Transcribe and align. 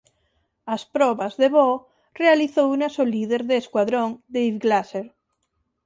As 0.75 0.83
probas 0.95 1.33
de 1.41 1.47
voo 1.55 1.75
realizounas 2.21 2.93
o 3.03 3.05
líder 3.13 3.41
de 3.49 3.55
escuadrón 3.61 4.09
Dave 4.35 4.57
Glaser. 4.63 5.07